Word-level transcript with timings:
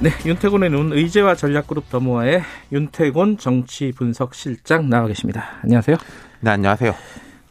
네, 0.00 0.10
윤태곤의 0.24 0.70
눈 0.70 0.92
의제와 0.92 1.34
전략그룹 1.34 1.90
더모아의 1.90 2.42
윤태곤 2.70 3.38
정치 3.38 3.92
분석 3.92 4.34
실장 4.34 4.88
나와 4.88 5.08
계십니다. 5.08 5.44
안녕하세요. 5.62 5.96
네, 6.40 6.50
안녕하세요. 6.50 6.94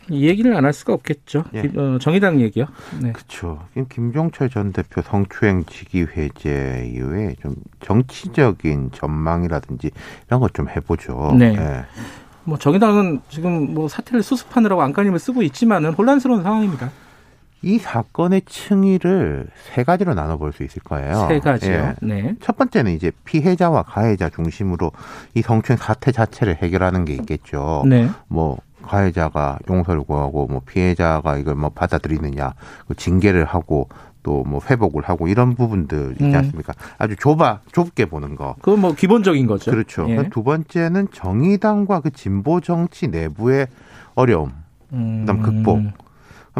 이 0.09 0.25
얘기를 0.25 0.55
안 0.55 0.63
할 0.63 0.71
수가 0.71 0.93
없겠죠. 0.93 1.43
예. 1.55 1.63
어, 1.75 1.97
정의당 1.99 2.39
얘기요. 2.39 2.65
네. 3.01 3.11
그렇죠. 3.11 3.65
김종철 3.89 4.49
전 4.49 4.71
대표 4.71 5.01
성추행 5.01 5.65
직위 5.65 6.03
회제 6.03 6.89
이후에 6.95 7.35
좀 7.41 7.55
정치적인 7.81 8.91
전망이라든지 8.93 9.91
이런 10.27 10.39
것 10.39 10.53
좀 10.53 10.69
해보죠. 10.69 11.35
네. 11.37 11.53
예. 11.57 11.85
뭐 12.45 12.57
정의당은 12.57 13.19
지금 13.29 13.73
뭐 13.73 13.89
사태를 13.89 14.23
수습하느라고 14.23 14.81
안간힘을 14.81 15.19
쓰고 15.19 15.43
있지만은 15.43 15.91
혼란스러운 15.91 16.43
상황입니다. 16.43 16.89
이 17.61 17.79
사건의 17.79 18.43
층위를 18.45 19.47
세 19.73 19.83
가지로 19.83 20.13
나눠볼 20.13 20.53
수 20.53 20.63
있을 20.63 20.81
거예요. 20.83 21.27
세 21.27 21.39
가지요. 21.39 21.71
예. 21.71 21.95
네. 22.01 22.35
첫 22.41 22.55
번째는 22.57 22.91
이제 22.93 23.11
피해자와 23.25 23.83
가해자 23.83 24.29
중심으로 24.29 24.91
이 25.33 25.41
성추행 25.41 25.77
사태 25.77 26.11
자체를 26.11 26.57
해결하는 26.61 27.05
게 27.05 27.13
있겠죠. 27.13 27.83
네. 27.87 28.09
뭐 28.27 28.57
가해자가 28.83 29.59
용서를 29.69 30.03
구하고 30.03 30.47
뭐 30.47 30.61
피해자가 30.65 31.37
이걸 31.37 31.55
뭐 31.55 31.69
받아들이느냐, 31.69 32.53
그 32.87 32.95
징계를 32.95 33.43
하고 33.45 33.89
또뭐 34.23 34.61
회복을 34.69 35.03
하고 35.03 35.27
이런 35.27 35.55
부분들 35.55 36.13
있지 36.13 36.25
음. 36.25 36.35
않습니까? 36.35 36.73
아주 36.97 37.15
좁아 37.15 37.61
좁게 37.71 38.05
보는 38.05 38.35
거. 38.35 38.55
그건 38.61 38.81
뭐 38.81 38.93
기본적인 38.93 39.47
거죠. 39.47 39.71
그렇죠. 39.71 40.05
예. 40.09 40.29
두 40.29 40.43
번째는 40.43 41.07
정의당과 41.11 42.01
그 42.01 42.11
진보 42.11 42.59
정치 42.59 43.07
내부의 43.07 43.67
어려움, 44.15 44.51
음. 44.93 45.25
그다음 45.25 45.41
극복. 45.41 46.06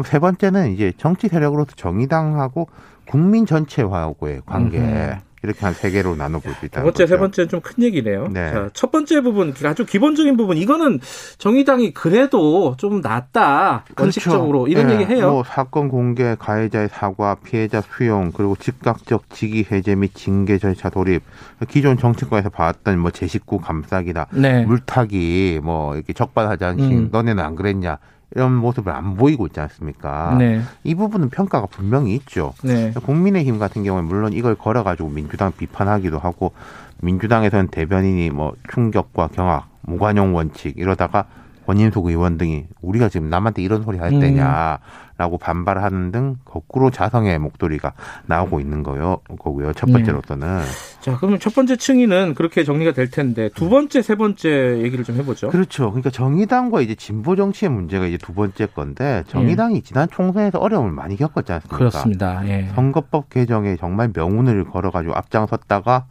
세 0.04 0.18
번째는 0.18 0.72
이제 0.72 0.92
정치 0.96 1.28
세력으로서 1.28 1.72
정의당하고 1.76 2.68
국민 3.06 3.46
전체와의 3.46 4.14
관계 4.46 4.78
음흠. 4.78 5.16
이렇게 5.44 5.60
한 5.64 5.72
세 5.72 5.90
개로 5.90 6.16
나눠볼 6.16 6.52
수두 6.54 6.66
있다는 6.66 6.84
번째, 6.86 7.04
거죠. 7.04 7.14
세 7.14 7.16
번째는 7.18 7.48
좀 7.48 7.60
큰 7.60 7.84
얘기네요. 7.84 8.26
네. 8.26 8.50
자, 8.52 8.70
첫 8.72 8.90
번째 8.90 9.20
부분, 9.20 9.54
아주 9.64 9.86
기본적인 9.86 10.36
부분, 10.36 10.56
이거는 10.56 10.98
정의당이 11.38 11.94
그래도 11.94 12.74
좀 12.76 13.00
낫다. 13.00 13.84
원칙적으로. 13.96 14.66
이런 14.66 14.90
예, 14.90 14.94
얘기 14.94 15.04
해요. 15.04 15.30
뭐 15.30 15.44
사건 15.44 15.88
공개, 15.88 16.34
가해자의 16.36 16.88
사과, 16.90 17.36
피해자 17.36 17.80
수용, 17.82 18.32
그리고 18.32 18.56
즉각적 18.58 19.30
직위 19.30 19.64
해제 19.70 19.94
및 19.94 20.12
징계 20.12 20.58
절차 20.58 20.90
돌입. 20.90 21.22
기존 21.68 21.96
정치권에서 21.98 22.48
봐왔던 22.50 22.98
뭐 22.98 23.12
제 23.12 23.28
식구 23.28 23.58
감싸기다, 23.60 24.26
네. 24.32 24.64
물타기, 24.64 25.60
뭐 25.62 25.94
이렇게 25.94 26.12
적반하지 26.14 26.64
않지, 26.64 26.82
음. 26.82 27.08
너네는 27.12 27.42
안 27.44 27.54
그랬냐 27.54 27.98
이런 28.34 28.54
모습을 28.54 28.92
안 28.92 29.16
보이고 29.16 29.46
있지 29.46 29.58
않습니까? 29.60 30.36
네. 30.38 30.60
이 30.84 30.94
부분은 30.94 31.30
평가가 31.30 31.66
분명히 31.66 32.14
있죠. 32.16 32.52
네. 32.62 32.92
국민의힘 32.92 33.58
같은 33.58 33.84
경우에 33.84 34.02
물론 34.02 34.32
이걸 34.32 34.54
걸어가지고 34.54 35.08
민주당 35.08 35.52
비판하기도 35.52 36.18
하고 36.18 36.52
민주당에서는 37.00 37.68
대변인이 37.68 38.30
뭐 38.30 38.54
충격과 38.72 39.28
경악, 39.28 39.68
무관용 39.82 40.34
원칙 40.34 40.76
이러다가 40.76 41.24
권인숙 41.66 42.06
의원 42.06 42.38
등이 42.38 42.66
우리가 42.80 43.10
지금 43.10 43.28
남한테 43.28 43.62
이런 43.62 43.82
소리 43.82 43.98
할 43.98 44.12
음. 44.12 44.20
때냐라고 44.20 45.36
반발하는 45.38 46.10
등 46.12 46.36
거꾸로 46.44 46.90
자성의 46.90 47.38
목소리가 47.38 47.92
나오고 48.24 48.60
있는 48.60 48.82
거요, 48.82 49.18
거고요. 49.38 49.74
첫 49.74 49.90
번째로서는 49.92 50.62
자, 51.00 51.16
그러면 51.16 51.38
첫 51.38 51.54
번째 51.54 51.76
층위는 51.76 52.34
그렇게 52.34 52.64
정리가 52.64 52.92
될 52.92 53.10
텐데, 53.10 53.48
두 53.54 53.68
번째, 53.68 54.02
세 54.02 54.16
번째 54.16 54.82
얘기를 54.82 55.04
좀 55.04 55.16
해보죠. 55.16 55.48
그렇죠. 55.50 55.90
그러니까 55.90 56.10
정의당과 56.10 56.80
이제 56.80 56.94
진보 56.94 57.36
정치의 57.36 57.70
문제가 57.70 58.06
이제 58.06 58.18
두 58.18 58.34
번째 58.34 58.66
건데 58.66 59.22
정의당이 59.28 59.82
지난 59.82 60.08
총선에서 60.10 60.58
어려움을 60.58 60.90
많이 60.90 61.16
겪었지 61.16 61.52
않습니까? 61.52 61.76
예. 61.76 61.78
그렇습니다. 61.78 62.48
예. 62.48 62.68
선거법 62.74 63.30
개정에 63.30 63.76
정말 63.76 64.10
명운을 64.12 64.64
걸어가지고 64.64 65.14
앞장섰다가 65.14 66.06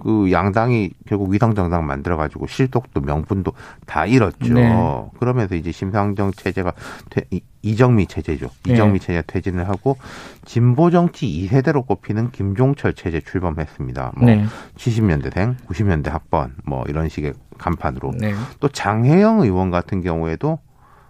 그 0.00 0.30
양당이 0.32 0.90
결국 1.06 1.30
위성정당 1.30 1.86
만들어가지고 1.86 2.46
실속도 2.46 3.00
명분도 3.00 3.52
다 3.86 4.06
잃었죠. 4.06 4.54
네. 4.54 5.04
그러면서 5.18 5.54
이제 5.54 5.72
심상정 5.72 6.32
체제가 6.32 6.72
퇴- 7.10 7.24
이- 7.30 7.40
이정미 7.62 8.06
체제죠. 8.06 8.48
네. 8.64 8.72
이정미 8.74 9.00
체제 9.00 9.22
퇴진을 9.26 9.68
하고 9.68 9.96
진보 10.44 10.90
정치 10.90 11.26
2세대로 11.26 11.86
꼽히는 11.86 12.30
김종철 12.30 12.94
체제 12.94 13.20
출범했습니다. 13.20 14.12
뭐 14.16 14.26
네. 14.26 14.44
70년대생, 14.76 15.56
90년대 15.66 16.08
학번 16.10 16.54
뭐 16.64 16.84
이런 16.88 17.08
식의 17.08 17.34
간판으로 17.58 18.12
네. 18.18 18.34
또 18.60 18.68
장혜영 18.68 19.40
의원 19.40 19.70
같은 19.70 20.00
경우에도 20.02 20.58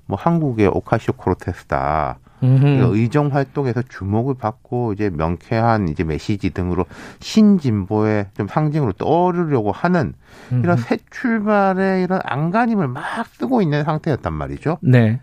뭐 0.06 0.19
한국의 0.19 0.69
오카시오 0.69 1.15
코르테스다. 1.15 2.19
그러니까 2.41 2.87
의정 2.91 3.28
활동에서 3.28 3.82
주목을 3.82 4.34
받고 4.34 4.93
이제 4.93 5.10
명쾌한 5.10 5.88
이제 5.88 6.04
메시지 6.04 6.50
등으로 6.50 6.87
신진보의 7.21 8.26
좀 8.34 8.49
상징으로 8.49 8.93
떠오르려고 8.93 9.72
하는 9.72 10.15
이런 10.50 10.76
새 10.76 10.99
출발의 11.10 12.03
이런 12.04 12.21
안간힘을 12.25 12.88
막 12.88 13.26
쓰고 13.26 13.62
있는 13.62 13.84
상태였단 13.84 14.32
말이죠. 14.32 14.78
네. 14.82 15.21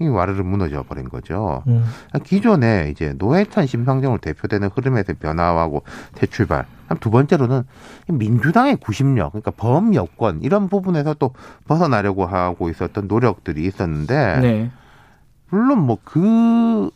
이게 0.00 0.08
와르르 0.08 0.42
무너져 0.42 0.84
버린 0.84 1.08
거죠. 1.08 1.64
음. 1.66 1.84
기존에 2.22 2.88
이제 2.90 3.14
노회찬 3.18 3.66
심상정으로 3.66 4.20
대표되는 4.20 4.70
흐름에서 4.72 5.14
변화하고 5.18 5.82
대출발. 6.14 6.66
두 7.00 7.10
번째로는 7.10 7.64
민주당의 8.06 8.76
구심력, 8.76 9.32
그러니까 9.32 9.50
범 9.50 9.94
여권 9.94 10.40
이런 10.42 10.68
부분에서 10.68 11.14
또 11.14 11.32
벗어나려고 11.66 12.26
하고 12.26 12.70
있었던 12.70 13.08
노력들이 13.08 13.64
있었는데 13.64 14.40
네. 14.40 14.70
물론 15.50 15.80
뭐 15.86 15.98
그런 16.04 16.90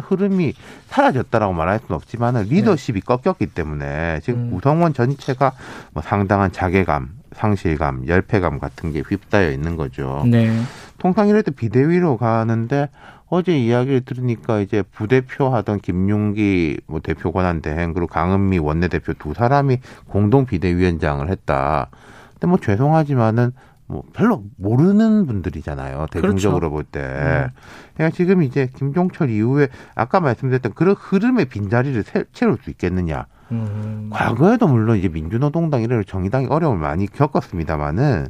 흐름이 0.00 0.54
사라졌다라고 0.88 1.52
말할 1.52 1.80
수는 1.80 1.96
없지만은 1.96 2.44
리더십이 2.44 3.00
꺾였기 3.00 3.46
때문에 3.46 4.20
지금 4.22 4.40
네. 4.40 4.48
음. 4.48 4.50
구성원 4.54 4.94
전체가 4.94 5.52
뭐 5.92 6.02
상당한 6.02 6.52
자괴감, 6.52 7.10
상실감, 7.32 8.06
열패감 8.06 8.58
같은 8.58 8.92
게 8.92 9.00
휩싸여 9.00 9.50
있는 9.50 9.76
거죠. 9.76 10.24
네. 10.26 10.50
통상 10.98 11.28
이럴 11.28 11.42
때 11.42 11.50
비대위로 11.50 12.16
가는데 12.16 12.88
어제 13.28 13.58
이야기를 13.58 14.02
들으니까 14.02 14.60
이제 14.60 14.82
부대표 14.82 15.48
하던 15.48 15.80
김용기 15.80 16.78
뭐 16.86 17.00
대표 17.00 17.32
권한 17.32 17.62
대행 17.62 17.94
그리고 17.94 18.06
강은미 18.06 18.58
원내대표 18.58 19.14
두 19.14 19.32
사람이 19.32 19.78
공동 20.06 20.44
비대위원장을 20.44 21.26
했다. 21.30 21.88
근데 22.34 22.46
뭐 22.46 22.58
죄송하지만은 22.58 23.52
뭐 23.92 24.02
별로 24.14 24.42
모르는 24.56 25.26
분들이잖아요. 25.26 26.06
대중적으로 26.10 26.70
볼 26.70 26.82
때. 26.84 27.00
음. 27.00 27.46
그러니까 27.94 28.16
지금 28.16 28.42
이제 28.42 28.68
김종철 28.74 29.28
이후에 29.30 29.68
아까 29.94 30.18
말씀드렸던 30.20 30.72
그런 30.74 30.94
흐름의 30.98 31.44
빈자리를 31.46 32.02
세- 32.02 32.24
채울 32.32 32.56
수 32.62 32.70
있겠느냐. 32.70 33.26
음. 33.52 34.08
과거에도 34.10 34.66
물론 34.66 34.96
이제 34.96 35.08
민주노동당 35.08 35.82
이런 35.82 36.02
정의당이 36.06 36.46
어려움을 36.46 36.80
많이 36.80 37.06
겪었습니다만은 37.06 38.28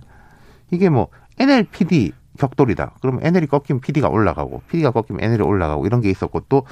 이게 0.73 0.89
뭐 0.89 1.09
NLPD 1.39 2.13
격돌이다. 2.39 2.95
그러면 3.01 3.21
NL이 3.25 3.47
꺾이면 3.47 3.81
PD가 3.81 4.09
올라가고 4.09 4.63
PD가 4.69 4.91
꺾이면 4.91 5.23
NL이 5.23 5.43
올라가고 5.43 5.87
이런 5.87 6.01
게 6.01 6.11
있었고 6.11 6.41
또 6.49 6.65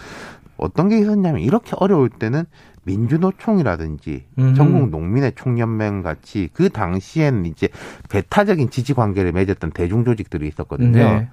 어떤 0.60 0.88
게 0.88 0.98
있었냐면 0.98 1.41
이렇게 1.41 1.72
어려울 1.76 2.09
때는 2.09 2.44
민주노총이라든지 2.84 4.25
음흠. 4.38 4.55
전국 4.55 4.90
농민의 4.90 5.32
총연맹 5.34 6.02
같이 6.02 6.49
그 6.52 6.69
당시에는 6.69 7.46
이제 7.46 7.69
배타적인 8.08 8.70
지지 8.70 8.94
관계를 8.94 9.32
맺었던 9.32 9.73
대중 9.73 10.05
조직들이 10.05 10.46
있었거든요. 10.49 10.99
네. 10.99 11.29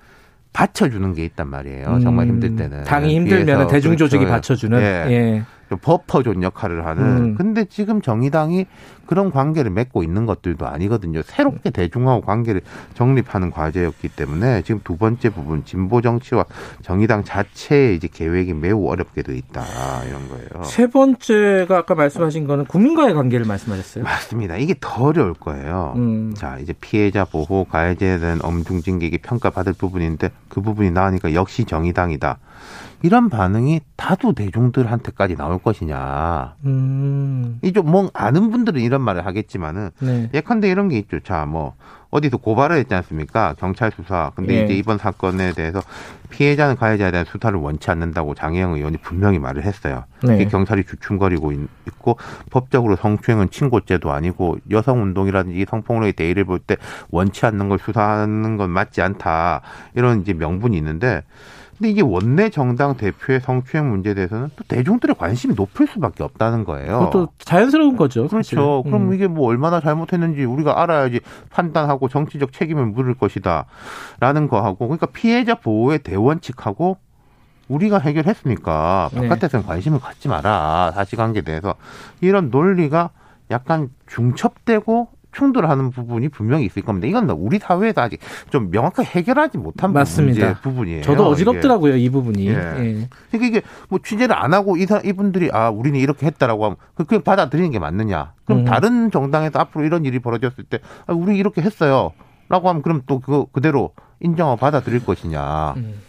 받쳐주는 0.54 1.14
게 1.14 1.24
있단 1.26 1.48
말이에요. 1.50 2.00
정말 2.00 2.26
음, 2.26 2.32
힘들 2.32 2.56
때는 2.56 2.84
당이 2.84 3.16
힘들면 3.16 3.68
대중 3.68 3.96
조직이 3.96 4.26
그렇죠. 4.26 4.34
받쳐주는. 4.34 4.80
예. 4.82 5.12
예. 5.12 5.44
좀 5.70 5.78
버퍼존 5.80 6.44
역할을 6.44 6.86
하는. 6.86 7.04
음. 7.04 7.36
근데 7.36 7.66
지금 7.66 8.02
정의당이 8.02 8.66
그런 9.06 9.32
관계를 9.32 9.72
맺고 9.72 10.04
있는 10.04 10.26
것들도 10.26 10.68
아니거든요. 10.68 11.22
새롭게 11.24 11.70
대중하고 11.70 12.22
관계를 12.22 12.62
정립하는 12.94 13.52
과제였기 13.52 14.10
때문에 14.10 14.62
지금 14.64 14.82
두 14.84 14.98
번째 14.98 15.30
부분 15.30 15.64
진보 15.64 16.02
정치와 16.02 16.46
정의당 16.82 17.24
자체의 17.24 17.96
이제 17.96 18.10
계획이 18.12 18.54
매우 18.54 18.86
어렵게 18.88 19.22
돼 19.22 19.36
있다 19.38 19.64
이런 20.06 20.28
거예요. 20.28 20.64
세 20.64 20.88
번째가 20.88 21.78
아까 21.78 21.96
말씀하신 21.96 22.48
거는 22.48 22.66
국민과의 22.66 23.14
관계를 23.14 23.46
말씀하셨어요. 23.46 24.04
맞습니다. 24.04 24.58
이게 24.58 24.76
더 24.80 25.06
어려울 25.06 25.34
거예요. 25.34 25.94
음. 25.96 26.34
자, 26.36 26.58
이제 26.60 26.74
피해자 26.74 27.24
보호, 27.24 27.64
가해자에 27.64 28.20
대한 28.20 28.40
엄중 28.44 28.82
징계기 28.82 29.20
평가받을 29.20 29.74
부분인데 29.74 30.30
그 30.50 30.62
부분이 30.62 30.92
나오니까 30.92 31.34
역시 31.34 31.64
정의당이다. 31.64 32.40
이런 33.04 33.30
반응이 33.30 33.82
다수 33.96 34.34
대중들한테까지 34.34 35.36
나올 35.36 35.60
것이냐. 35.60 36.56
음. 36.66 37.60
이좀뭐 37.62 38.10
아는 38.14 38.50
분들은 38.52 38.82
이런 38.82 39.02
말을 39.02 39.26
하겠지만은 39.26 39.92
네. 40.00 40.30
예컨대 40.34 40.68
이런 40.70 40.90
게 40.90 40.98
있죠. 41.00 41.20
자, 41.20 41.46
뭐 41.46 41.76
어디서 42.10 42.38
고발을 42.38 42.78
했지 42.78 42.96
않습니까? 42.96 43.54
경찰 43.60 43.92
수사. 43.96 44.32
근데 44.36 44.56
예. 44.56 44.64
이제 44.64 44.74
이번 44.74 44.98
사건에 44.98 45.52
대해서 45.54 45.82
피해자는 46.30 46.76
가해자에 46.78 47.12
대한 47.12 47.26
수사를 47.26 47.58
원치 47.60 47.92
않는다고 47.92 48.34
장혜영 48.34 48.74
의원이 48.76 48.98
분명히 48.98 49.38
말을 49.40 49.64
했어요. 49.64 50.06
네. 50.24 50.36
이게 50.36 50.46
경찰이 50.46 50.84
주춤거리고 50.86 51.52
있- 51.52 51.70
있고 51.88 52.18
법적으로 52.50 52.96
성추행은 52.96 53.50
친고죄도 53.52 54.12
아니고 54.12 54.58
여성 54.72 55.04
운동이라든지 55.04 55.66
성폭력의 55.70 56.14
대의를 56.14 56.46
볼 56.46 56.60
때 56.60 56.78
원치 57.12 57.46
않는 57.46 57.70
걸 57.70 57.78
수사하는 57.78 58.58
건 58.58 58.70
맞지 58.72 59.02
않다. 59.02 59.62
이런 59.94 60.22
이제 60.22 60.34
명분이 60.34 60.76
있는데 60.78 61.24
근데 61.78 61.92
이게 61.92 62.02
원내 62.02 62.50
정당 62.50 62.98
대표의 62.98 63.42
성추행 63.42 63.90
문제에 63.90 64.16
대해서는 64.16 64.50
또 64.56 64.64
대중들의 64.68 65.16
관심이 65.16 65.54
높을 65.54 65.86
수밖에 65.86 66.24
없다는 66.24 66.64
거예요. 66.64 67.00
그것도 67.00 67.30
자연스러운 67.38 67.96
거죠. 67.96 68.28
사실. 68.28 68.58
그렇죠. 68.58 68.84
그럼 68.84 69.10
음. 69.10 69.14
이게 69.14 69.28
뭐 69.28 69.48
얼마나 69.48 69.80
잘못했는지 69.80 70.44
우리가 70.44 70.82
알아야지 70.82 71.20
판단하고 71.52 72.10
정치적 72.10 72.52
책임을 72.52 72.88
물을 72.88 73.14
것이다. 73.14 73.66
라는 74.20 74.48
거하고 74.48 74.88
그러니까 74.88 75.06
피해자 75.08 75.56
보호의 75.56 76.00
대원칙하고 76.00 76.98
우리가 77.68 78.00
해결했으니까 78.00 79.10
네. 79.14 79.28
바깥에서는 79.28 79.66
관심을 79.66 80.00
갖지 80.00 80.28
마라. 80.30 80.92
사실관계에 80.96 81.44
대해서 81.44 81.76
이런 82.22 82.50
논리가 82.50 83.12
약간 83.52 83.90
중첩되고 84.08 85.10
충돌하는 85.38 85.92
부분이 85.92 86.30
분명히 86.30 86.66
있을 86.66 86.82
겁니다. 86.82 87.08
이건 87.08 87.30
우리 87.30 87.60
사회에서 87.60 88.02
아직 88.02 88.20
좀 88.50 88.72
명확하게 88.72 89.08
해결하지 89.08 89.60
못한 89.60 89.94
맞습니다. 89.94 90.46
문제 90.48 90.62
부분이에요. 90.62 91.04
저도 91.04 91.24
이게. 91.24 91.32
어지럽더라고요, 91.32 91.96
이 91.96 92.10
부분이. 92.10 92.48
예. 92.48 92.54
예. 92.54 93.08
그러니까 93.32 93.48
이게 93.48 93.62
뭐 93.90 94.00
취재를 94.04 94.36
안 94.36 94.54
하고 94.54 94.78
이사 94.78 95.00
이분들이 95.00 95.50
아 95.54 95.70
우리는 95.70 96.00
이렇게 96.00 96.26
했다라고 96.26 96.66
하면 96.66 96.78
그 96.96 97.06
그냥 97.06 97.24
받아들이는 97.24 97.70
게 97.72 97.78
맞느냐? 97.78 98.34
그럼 98.46 98.62
음. 98.62 98.66
다른 98.66 99.12
정당에서 99.12 99.60
앞으로 99.60 99.86
이런 99.86 100.06
일이 100.06 100.18
벌어졌을 100.20 100.64
때 100.64 100.80
아, 101.06 101.14
우리 101.14 101.38
이렇게 101.38 101.62
했어요라고 101.62 102.70
하면 102.70 102.82
그럼 102.82 103.02
또 103.06 103.20
그거 103.20 103.46
그대로 103.52 103.92
인정하고 104.20 104.58
받아들일 104.58 105.06
것이냐? 105.06 105.74
음. 105.78 106.02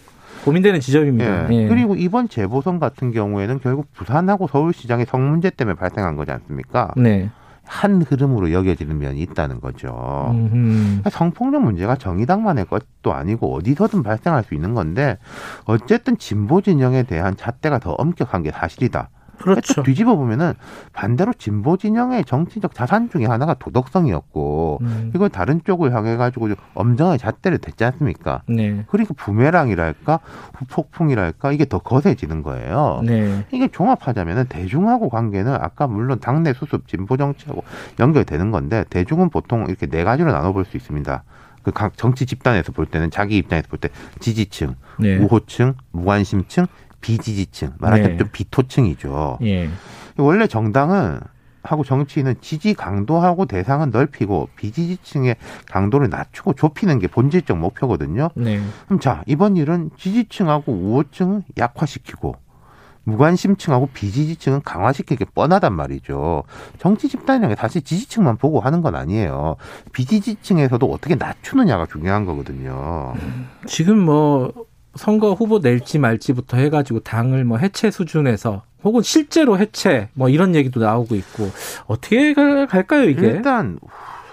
고민되는 0.44 0.80
지점입니다. 0.80 1.52
예. 1.52 1.64
예. 1.64 1.68
그리고 1.68 1.94
이번 1.96 2.28
재보선 2.28 2.78
같은 2.78 3.12
경우에는 3.12 3.60
결국 3.60 3.92
부산하고 3.92 4.46
서울시장의 4.46 5.04
성 5.06 5.28
문제 5.28 5.50
때문에 5.50 5.74
발생한 5.76 6.16
거지 6.16 6.30
않습니까? 6.30 6.92
네. 6.96 7.28
한 7.68 8.02
흐름으로 8.02 8.50
여겨지는 8.50 8.98
면이 8.98 9.20
있다는 9.20 9.60
거죠. 9.60 10.30
음. 10.32 11.02
성폭력 11.10 11.62
문제가 11.62 11.96
정의당만의 11.96 12.64
것도 12.64 13.12
아니고 13.12 13.54
어디서든 13.54 14.02
발생할 14.02 14.42
수 14.42 14.54
있는 14.54 14.74
건데 14.74 15.18
어쨌든 15.64 16.16
진보 16.16 16.62
진영에 16.62 17.02
대한 17.04 17.36
잣대가 17.36 17.78
더 17.78 17.92
엄격한 17.92 18.42
게 18.42 18.50
사실이다. 18.50 19.10
그렇죠. 19.38 19.74
또 19.74 19.82
뒤집어 19.82 20.16
보면은 20.16 20.54
반대로 20.92 21.32
진보 21.32 21.76
진영의 21.76 22.24
정치적 22.24 22.74
자산 22.74 23.10
중에 23.10 23.26
하나가 23.26 23.54
도덕성이었고 23.54 24.78
음. 24.82 25.12
이걸 25.14 25.28
다른 25.28 25.60
쪽을 25.64 25.94
향해 25.94 26.16
가지고 26.16 26.48
엄정하게 26.74 27.18
잣대를 27.18 27.58
댔지 27.58 27.84
않습니까? 27.84 28.42
네. 28.48 28.84
그러니까 28.88 29.14
부메랑이랄까 29.16 30.20
후폭풍이랄까 30.54 31.52
이게 31.52 31.64
더 31.64 31.78
거세지는 31.78 32.42
거예요. 32.42 33.00
네. 33.04 33.46
이게 33.52 33.68
종합하자면은 33.68 34.46
대중하고 34.48 35.08
관계는 35.08 35.54
아까 35.54 35.86
물론 35.86 36.20
당내 36.20 36.52
수습 36.54 36.88
진보 36.88 37.16
정치하고 37.16 37.64
연결되는 38.00 38.50
건데 38.50 38.84
대중은 38.90 39.30
보통 39.30 39.64
이렇게 39.68 39.86
네 39.86 40.04
가지로 40.04 40.32
나눠볼 40.32 40.64
수 40.64 40.76
있습니다. 40.76 41.22
그각 41.62 41.96
정치 41.96 42.24
집단에서 42.24 42.72
볼 42.72 42.86
때는 42.86 43.10
자기 43.10 43.36
입장에서 43.36 43.68
볼 43.68 43.78
때 43.78 43.90
지지층, 44.20 44.74
네. 44.98 45.16
우호층, 45.18 45.74
무관심층, 45.92 46.66
비지지층 47.00 47.74
말하자면 47.78 48.12
네. 48.12 48.16
좀 48.18 48.28
비토층이죠. 48.32 49.38
예. 49.42 49.68
원래 50.16 50.46
정당은 50.46 51.20
하고 51.62 51.84
정치인은 51.84 52.36
지지 52.40 52.74
강도하고 52.74 53.46
대상은 53.46 53.90
넓히고 53.90 54.48
비지지층의 54.56 55.36
강도를 55.66 56.08
낮추고 56.08 56.54
좁히는 56.54 56.98
게 56.98 57.08
본질적 57.08 57.58
목표거든요. 57.58 58.30
네. 58.36 58.60
그럼 58.86 59.00
자 59.00 59.22
이번 59.26 59.56
일은 59.56 59.90
지지층하고 59.96 60.72
우호층 60.72 61.42
약화시키고 61.58 62.36
무관심층하고 63.04 63.88
비지지층은 63.92 64.62
강화시키기 64.62 65.26
뻔하단 65.34 65.72
말이죠. 65.74 66.44
정치 66.78 67.08
집단이라는 67.08 67.54
게 67.54 67.60
사실 67.60 67.82
지지층만 67.82 68.36
보고 68.36 68.60
하는 68.60 68.82
건 68.82 68.94
아니에요. 68.94 69.56
비지지층에서도 69.92 70.84
어떻게 70.86 71.14
낮추느냐가 71.14 71.86
중요한 71.86 72.26
거거든요. 72.26 73.14
지금 73.66 73.98
뭐 73.98 74.52
선거 74.94 75.32
후보 75.34 75.58
낼지 75.58 75.98
말지부터 75.98 76.56
해가지고 76.56 77.00
당을 77.00 77.44
뭐 77.44 77.58
해체 77.58 77.90
수준에서 77.90 78.62
혹은 78.84 79.02
실제로 79.02 79.58
해체 79.58 80.08
뭐 80.14 80.28
이런 80.28 80.54
얘기도 80.54 80.80
나오고 80.80 81.14
있고 81.16 81.50
어떻게 81.86 82.32
가- 82.34 82.66
갈까요 82.66 83.08
이게 83.08 83.26
일단 83.28 83.78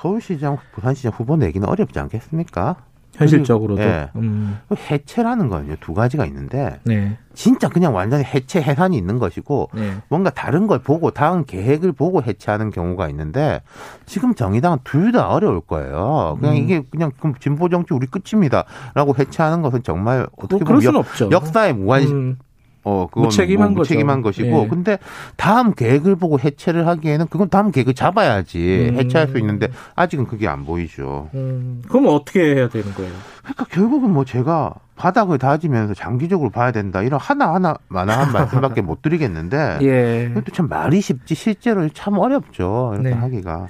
서울시장, 0.01 0.57
부산시장 0.73 1.11
후보 1.15 1.35
내기는 1.35 1.67
어렵지 1.67 1.97
않겠습니까? 1.99 2.75
현실적으로도 3.17 3.81
예. 3.81 4.09
음, 4.15 4.59
해체라는 4.91 5.49
건요 5.49 5.75
두 5.79 5.93
가지가 5.93 6.25
있는데 6.25 6.79
네, 6.83 7.17
진짜 7.33 7.69
그냥 7.69 7.95
완전히 7.95 8.23
해체 8.23 8.61
해산이 8.61 8.97
있는 8.97 9.19
것이고 9.19 9.69
네, 9.73 9.93
뭔가 10.09 10.29
다른 10.29 10.67
걸 10.67 10.79
보고 10.79 11.11
다음 11.11 11.45
계획을 11.45 11.93
보고 11.93 12.21
해체하는 12.21 12.71
경우가 12.71 13.07
있는데 13.09 13.61
지금 14.05 14.35
정의당은 14.35 14.79
둘 14.83 15.05
다 15.15 15.29
어려울 15.29 15.61
거예요. 15.61 16.37
그냥 16.41 16.55
음. 16.55 16.61
이게 16.61 16.83
그냥 16.89 17.11
그럼 17.19 17.35
진보 17.39 17.69
정치 17.69 17.93
우리 17.93 18.05
끝입니다라고 18.07 19.15
해체하는 19.17 19.61
것은 19.61 19.83
정말 19.83 20.27
어떻게 20.37 20.59
그, 20.59 20.65
그럴 20.65 20.79
보면 20.81 20.95
역, 20.95 20.99
없죠. 20.99 21.29
역사의 21.31 21.73
무관심 21.73 22.15
음, 22.17 22.37
어 22.85 23.07
그건 23.07 23.23
무책임한 23.23 23.73
뭐 23.73 23.79
무책임한. 23.79 24.21
것이고 24.21 24.63
예. 24.63 24.67
근데 24.67 24.99
다음 25.37 25.73
계획을 25.73 26.15
보고 26.15 26.39
해체를 26.39 26.87
하기에는 26.87 27.27
그건 27.29 27.49
다음 27.49 27.71
계획을 27.71 27.95
잡아야지 27.95 28.91
음. 28.91 28.99
해체할 28.99 29.29
수 29.29 29.39
있는데 29.39 29.69
아직은 29.95 30.27
그게 30.27 30.47
안 30.47 30.65
보이죠. 30.65 31.29
음, 31.33 31.81
그럼 31.89 32.05
어떻게 32.09 32.41
해야 32.41 32.69
되는 32.69 32.93
거예요? 32.93 33.11
그러니까 33.39 33.65
결국은 33.65 34.11
뭐 34.11 34.23
제가 34.23 34.75
바닥을 34.95 35.39
다지면서 35.39 35.95
장기적으로 35.95 36.51
봐야 36.51 36.71
된다 36.71 37.01
이런 37.01 37.19
하나하나 37.19 37.75
만한 37.87 38.31
말씀밖에 38.31 38.81
못 38.81 39.01
드리겠는데 39.01 39.79
예. 39.83 40.29
이것도 40.31 40.51
참 40.53 40.67
말이 40.69 41.01
쉽지 41.01 41.33
실제로 41.33 41.89
참 41.89 42.19
어렵죠 42.19 42.91
이렇게 42.93 43.09
네. 43.09 43.15
하기가 43.15 43.67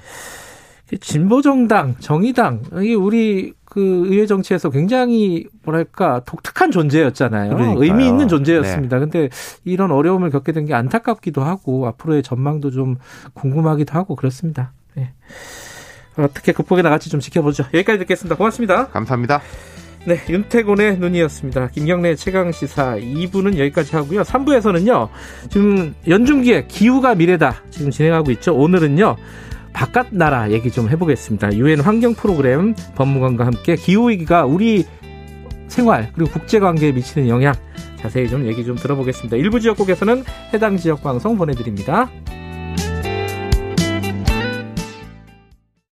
진보 1.00 1.42
정당, 1.42 1.96
정의당 1.98 2.62
이게 2.80 2.94
우리 2.94 3.54
그 3.76 4.04
의회 4.06 4.24
정치에서 4.24 4.70
굉장히 4.70 5.44
뭐랄까 5.62 6.22
독특한 6.24 6.70
존재였잖아요. 6.70 7.54
그러니까요. 7.54 7.84
의미 7.84 8.06
있는 8.08 8.26
존재였습니다. 8.26 8.98
근데 8.98 9.28
이런 9.64 9.90
어려움을 9.90 10.30
겪게 10.30 10.52
된 10.52 10.64
게 10.64 10.72
안타깝기도 10.72 11.42
하고 11.44 11.86
앞으로의 11.86 12.22
전망도 12.22 12.70
좀 12.70 12.96
궁금하기도 13.34 13.92
하고 13.92 14.16
그렇습니다. 14.16 14.72
네. 14.94 15.12
어떻게 16.16 16.52
극복해 16.52 16.80
나갈지 16.80 17.10
좀 17.10 17.20
지켜보죠. 17.20 17.64
여기까지 17.74 17.98
듣겠습니다. 17.98 18.34
고맙습니다. 18.36 18.86
감사합니다. 18.88 19.42
네, 20.06 20.20
윤태곤의 20.26 20.98
눈이었습니다. 20.98 21.68
김경래 21.68 22.14
최강 22.14 22.52
시사 22.52 22.96
2부는 22.96 23.58
여기까지 23.58 23.94
하고요. 23.94 24.22
3부에서는요. 24.22 25.08
지금 25.50 25.94
연중기에 26.08 26.64
기후가 26.68 27.14
미래다 27.16 27.56
지금 27.68 27.90
진행하고 27.90 28.30
있죠. 28.30 28.56
오늘은요. 28.56 29.16
바깥 29.76 30.06
나라 30.10 30.50
얘기 30.52 30.70
좀 30.70 30.88
해보겠습니다. 30.88 31.54
유엔 31.56 31.80
환경 31.80 32.14
프로그램 32.14 32.74
법무관과 32.94 33.44
함께 33.44 33.76
기후 33.76 34.08
위기가 34.08 34.46
우리 34.46 34.86
생활 35.68 36.10
그리고 36.14 36.30
국제 36.30 36.58
관계에 36.58 36.92
미치는 36.92 37.28
영향 37.28 37.52
자세히 37.98 38.26
좀 38.26 38.46
얘기 38.46 38.64
좀 38.64 38.76
들어보겠습니다. 38.76 39.36
일부 39.36 39.60
지역국에서는 39.60 40.24
해당 40.54 40.78
지역 40.78 41.02
방송 41.02 41.36
보내드립니다. 41.36 42.08